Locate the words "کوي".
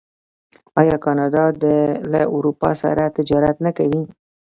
3.77-4.01